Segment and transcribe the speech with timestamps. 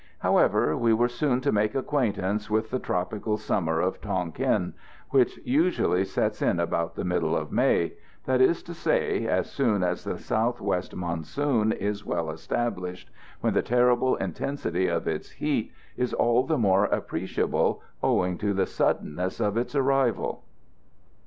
[0.17, 4.73] However, we were soon to make acquaintance with the tropical summer of Tonquin,
[5.11, 7.93] which usually sets in about the middle of May
[8.25, 13.11] that is to say, as soon as the south west monsoon is well established,
[13.41, 18.65] when the terrible intensity of its heat is all the more appreciable owing to the
[18.65, 20.43] suddenness of its arrival.